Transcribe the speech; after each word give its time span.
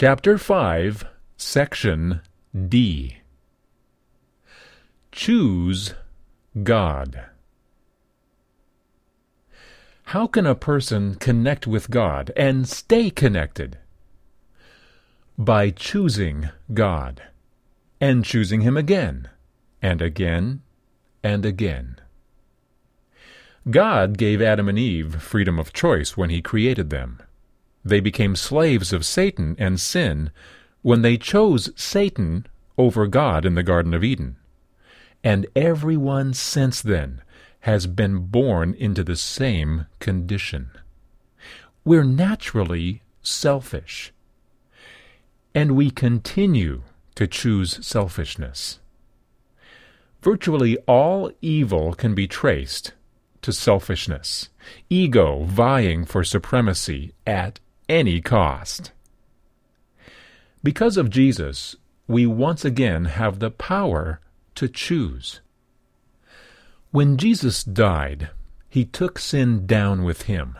Chapter 0.00 0.38
5, 0.38 1.06
Section 1.36 2.20
D. 2.68 3.16
Choose 5.10 5.94
God. 6.62 7.24
How 10.04 10.28
can 10.28 10.46
a 10.46 10.54
person 10.54 11.16
connect 11.16 11.66
with 11.66 11.90
God 11.90 12.30
and 12.36 12.68
stay 12.68 13.10
connected? 13.10 13.78
By 15.36 15.70
choosing 15.70 16.50
God, 16.72 17.24
and 18.00 18.24
choosing 18.24 18.60
Him 18.60 18.76
again, 18.76 19.28
and 19.82 20.00
again, 20.00 20.62
and 21.24 21.44
again. 21.44 21.96
God 23.68 24.16
gave 24.16 24.40
Adam 24.40 24.68
and 24.68 24.78
Eve 24.78 25.20
freedom 25.20 25.58
of 25.58 25.72
choice 25.72 26.16
when 26.16 26.30
He 26.30 26.40
created 26.40 26.90
them. 26.90 27.20
They 27.88 28.00
became 28.00 28.36
slaves 28.36 28.92
of 28.92 29.06
Satan 29.06 29.56
and 29.58 29.80
sin 29.80 30.30
when 30.82 31.00
they 31.00 31.16
chose 31.16 31.70
Satan 31.74 32.46
over 32.76 33.06
God 33.06 33.46
in 33.46 33.54
the 33.54 33.62
Garden 33.62 33.94
of 33.94 34.04
Eden. 34.04 34.36
And 35.24 35.46
everyone 35.56 36.34
since 36.34 36.82
then 36.82 37.22
has 37.60 37.86
been 37.86 38.26
born 38.26 38.74
into 38.74 39.02
the 39.02 39.16
same 39.16 39.86
condition. 40.00 40.70
We're 41.82 42.04
naturally 42.04 43.00
selfish. 43.22 44.12
And 45.54 45.72
we 45.72 45.90
continue 45.90 46.82
to 47.14 47.26
choose 47.26 47.84
selfishness. 47.86 48.80
Virtually 50.20 50.76
all 50.86 51.32
evil 51.40 51.94
can 51.94 52.14
be 52.14 52.28
traced 52.28 52.92
to 53.40 53.50
selfishness, 53.50 54.50
ego 54.90 55.44
vying 55.44 56.04
for 56.04 56.22
supremacy 56.22 57.14
at 57.26 57.60
any 57.88 58.20
cost. 58.20 58.92
Because 60.62 60.96
of 60.96 61.10
Jesus, 61.10 61.76
we 62.06 62.26
once 62.26 62.64
again 62.64 63.06
have 63.06 63.38
the 63.38 63.50
power 63.50 64.20
to 64.54 64.68
choose. 64.68 65.40
When 66.90 67.16
Jesus 67.16 67.62
died, 67.62 68.30
he 68.68 68.84
took 68.84 69.18
sin 69.18 69.66
down 69.66 70.04
with 70.04 70.22
him. 70.22 70.56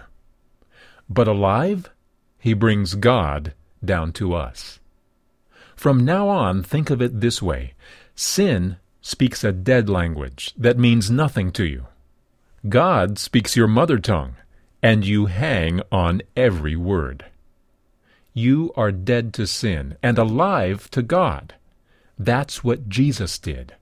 But 1.09 1.29
alive, 1.29 1.91
he 2.39 2.53
brings 2.53 2.95
God 2.95 3.55
down 3.85 4.13
to 4.13 4.35
us. 4.35 4.79
From 5.75 6.05
now 6.05 6.29
on, 6.29 6.63
think 6.63 6.91
of 6.91 7.01
it 7.01 7.21
this 7.21 7.41
way 7.41 7.75
sin 8.15 8.77
speaks 9.01 9.45
a 9.45 9.53
dead 9.53 9.89
language 9.89 10.53
that 10.57 10.77
means 10.77 11.11
nothing 11.11 11.53
to 11.53 11.65
you. 11.65 11.87
God 12.69 13.19
speaks 13.19 13.57
your 13.57 13.69
mother 13.69 13.99
tongue, 13.99 14.35
and 14.83 15.05
you 15.05 15.27
hang 15.27 15.81
on 15.91 16.23
every 16.37 16.77
word. 16.77 17.27
You 18.33 18.73
are 18.77 18.93
dead 18.93 19.35
to 19.35 19.47
sin 19.47 19.97
and 20.03 20.19
alive 20.19 20.91
to 20.93 21.03
God. 21.03 21.55
That's 22.19 22.63
what 22.63 22.89
Jesus 22.89 23.39
did. 23.39 23.75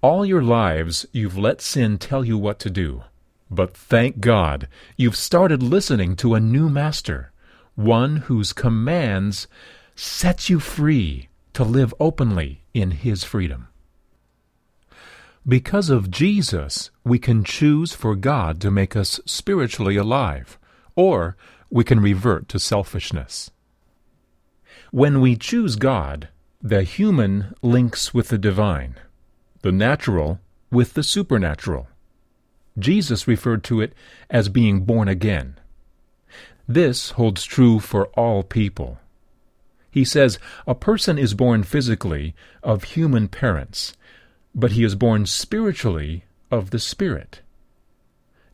All 0.00 0.26
your 0.26 0.42
lives, 0.42 1.06
you've 1.12 1.38
let 1.38 1.60
sin 1.60 1.98
tell 1.98 2.24
you 2.24 2.36
what 2.36 2.58
to 2.60 2.70
do. 2.70 3.04
But 3.50 3.76
thank 3.76 4.20
God, 4.20 4.68
you've 4.96 5.16
started 5.16 5.62
listening 5.62 6.16
to 6.16 6.34
a 6.34 6.40
new 6.40 6.68
master, 6.68 7.32
one 7.74 8.16
whose 8.16 8.52
commands 8.52 9.46
sets 9.94 10.50
you 10.50 10.58
free 10.60 11.28
to 11.52 11.62
live 11.62 11.94
openly 12.00 12.64
in 12.74 12.90
his 12.90 13.22
freedom. 13.22 13.68
Because 15.46 15.90
of 15.90 16.10
Jesus, 16.10 16.90
we 17.04 17.18
can 17.18 17.44
choose 17.44 17.92
for 17.92 18.16
God 18.16 18.60
to 18.62 18.70
make 18.70 18.96
us 18.96 19.20
spiritually 19.26 19.96
alive, 19.96 20.58
or 20.96 21.36
we 21.70 21.84
can 21.84 22.00
revert 22.00 22.48
to 22.48 22.58
selfishness. 22.58 23.50
When 24.90 25.20
we 25.20 25.36
choose 25.36 25.76
God, 25.76 26.28
the 26.62 26.82
human 26.82 27.54
links 27.60 28.14
with 28.14 28.28
the 28.28 28.38
divine 28.38 28.96
the 29.60 29.72
natural 29.72 30.40
with 30.70 30.92
the 30.92 31.02
supernatural. 31.02 31.88
Jesus 32.78 33.26
referred 33.26 33.64
to 33.64 33.80
it 33.80 33.94
as 34.28 34.50
being 34.50 34.82
born 34.82 35.08
again. 35.08 35.58
This 36.68 37.12
holds 37.12 37.44
true 37.44 37.80
for 37.80 38.08
all 38.08 38.42
people. 38.42 38.98
He 39.90 40.04
says 40.04 40.38
a 40.66 40.74
person 40.74 41.16
is 41.18 41.32
born 41.32 41.62
physically 41.62 42.34
of 42.62 42.84
human 42.84 43.28
parents, 43.28 43.94
but 44.54 44.72
he 44.72 44.84
is 44.84 44.94
born 44.94 45.26
spiritually 45.26 46.24
of 46.50 46.70
the 46.70 46.78
Spirit. 46.78 47.40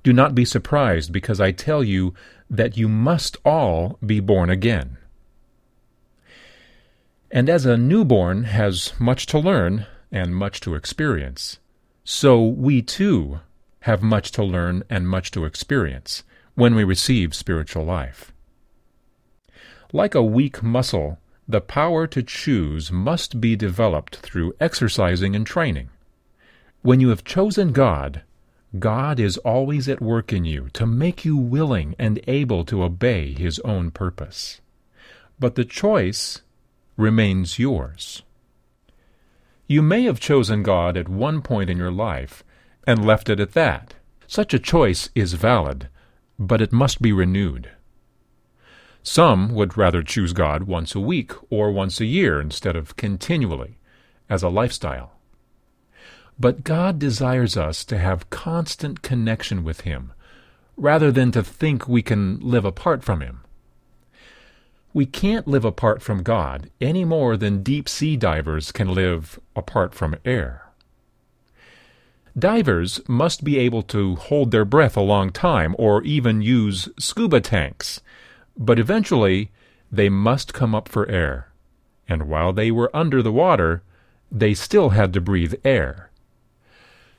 Do 0.03 0.13
not 0.13 0.35
be 0.35 0.45
surprised 0.45 1.13
because 1.13 1.41
I 1.41 1.53
tell 1.53 1.85
you 1.85 2.15
that 2.49 2.77
you 2.77 2.89
must 2.89 3.37
all 3.45 3.99
be 4.05 4.21
born 4.21 4.49
again. 4.49 4.97
And 7.31 7.49
as 7.49 7.67
a 7.67 7.77
newborn 7.77 8.45
has 8.45 8.93
much 8.99 9.27
to 9.27 9.39
learn, 9.39 9.87
and 10.13 10.35
much 10.35 10.61
to 10.61 10.75
experience. 10.75 11.59
So 12.05 12.43
we 12.43 12.83
too 12.83 13.41
have 13.81 14.03
much 14.03 14.33
to 14.33 14.43
learn 14.43 14.83
and 14.91 15.09
much 15.09 15.31
to 15.33 15.45
experience 15.45 16.25
when 16.55 16.75
we 16.75 16.85
receive 16.85 17.35
spiritual 17.35 17.85
life. 17.85 18.33
Like 19.93 20.15
a 20.15 20.23
weak 20.23 20.63
muscle, 20.63 21.19
the 21.51 21.61
power 21.61 22.07
to 22.07 22.23
choose 22.23 22.93
must 22.93 23.41
be 23.41 23.57
developed 23.57 24.17
through 24.17 24.55
exercising 24.61 25.35
and 25.35 25.47
training. 25.47 25.91
When 26.83 27.01
you 27.01 27.09
have 27.09 27.25
chosen 27.25 27.73
God, 27.73 28.23
God 28.79 29.19
is 29.19 29.37
always 29.39 29.89
at 29.89 30.01
work 30.01 30.33
in 30.33 30.45
you 30.45 30.69
to 30.75 30.87
make 30.87 31.25
you 31.25 31.37
willing 31.37 31.97
and 31.99 32.21
able 32.27 32.65
to 32.67 32.85
obey 32.85 33.33
His 33.33 33.59
own 33.61 33.91
purpose. 33.91 34.61
But 35.41 35.57
the 35.57 35.65
choice 35.65 36.43
remains 36.97 37.59
yours. 37.59 38.23
You 39.67 39.83
may 39.83 40.03
have 40.05 40.21
chosen 40.21 40.63
God 40.63 40.97
at 40.97 41.09
one 41.09 41.43
point 41.43 41.71
in 41.71 41.79
your 41.79 41.91
life 41.91 42.45
and 42.87 43.05
left 43.05 43.29
it 43.29 43.41
at 43.41 43.53
that. 43.53 43.95
Such 44.27 44.55
a 44.55 44.59
choice 44.59 45.11
is 45.15 45.33
valid, 45.33 45.89
but 46.39 46.61
it 46.61 46.73
must 46.73 47.03
be 47.03 47.13
renewed. 47.13 47.71
Some 49.03 49.55
would 49.55 49.77
rather 49.77 50.03
choose 50.03 50.33
God 50.33 50.65
once 50.65 50.95
a 50.95 51.01
week 51.01 51.33
or 51.51 51.73
once 51.73 52.01
a 52.01 52.07
year 52.07 52.41
instead 52.41 52.77
of 52.77 52.97
continually, 52.97 53.79
as 54.29 54.43
a 54.43 54.49
lifestyle. 54.49 55.13
But 56.39 56.65
God 56.65 56.99
desires 56.99 57.57
us 57.57 57.85
to 57.87 57.99
have 57.99 58.31
constant 58.31 59.03
connection 59.03 59.65
with 59.65 59.83
Him, 59.83 60.13
rather 60.77 61.11
than 61.11 61.33
to 61.33 61.43
think 61.43 61.87
we 61.89 62.03
can 62.03 62.41
live 62.41 62.65
apart 62.65 63.03
from 63.03 63.21
Him. 63.21 63.41
We 64.93 65.07
can't 65.07 65.47
live 65.47 65.65
apart 65.65 66.03
from 66.03 66.23
God 66.23 66.71
any 66.81 67.05
more 67.05 67.37
than 67.37 67.63
deep 67.63 67.89
sea 67.89 68.17
divers 68.17 68.73
can 68.73 68.89
live 68.89 69.39
apart 69.55 69.95
from 69.95 70.17
air. 70.25 70.67
Divers 72.39 73.01
must 73.09 73.45
be 73.45 73.59
able 73.59 73.83
to 73.83 74.17
hold 74.17 74.51
their 74.51 74.65
breath 74.65 74.97
a 74.97 75.01
long 75.01 75.31
time 75.31 75.75
or 75.79 76.03
even 76.03 76.43
use 76.43 76.89
scuba 76.99 77.41
tanks, 77.41 78.01
but 78.57 78.79
eventually 78.79 79.51
they 79.91 80.09
must 80.09 80.55
come 80.55 80.75
up 80.75 80.89
for 80.89 81.09
air. 81.09 81.53
And 82.09 82.29
while 82.29 82.53
they 82.53 82.71
were 82.71 82.95
under 82.95 83.23
the 83.23 83.33
water, 83.33 83.83
they 84.31 84.55
still 84.55 84.91
had 84.91 85.13
to 85.13 85.21
breathe 85.21 85.55
air. 85.65 86.11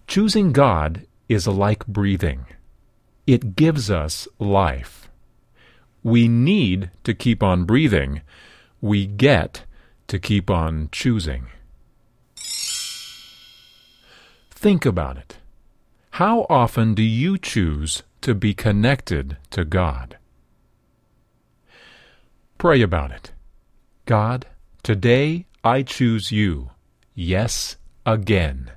Choosing 0.08 0.52
God 0.52 1.06
is 1.30 1.48
like 1.48 1.86
breathing. 1.88 2.46
It 3.26 3.56
gives 3.56 3.90
us 3.90 4.28
life. 4.40 5.10
We 6.04 6.28
need 6.28 6.92
to 7.04 7.14
keep 7.14 7.44
on 7.44 7.66
breathing. 7.66 8.22
We 8.82 9.06
get 9.06 9.64
to 10.08 10.20
keep 10.20 10.50
on 10.50 10.90
choosing. 10.92 11.48
Think 14.50 14.86
about 14.86 15.18
it. 15.18 15.38
How 16.12 16.46
often 16.50 16.94
do 16.94 17.04
you 17.04 17.38
choose 17.38 18.04
to 18.22 18.36
be 18.36 18.54
connected 18.54 19.38
to 19.52 19.64
God? 19.64 20.18
Pray 22.62 22.84
about 22.84 23.10
it. 23.10 23.32
God, 24.06 24.46
today 24.84 25.48
I 25.64 25.82
choose 25.82 26.32
you. 26.32 26.70
Yes, 27.16 27.78
again. 28.06 28.70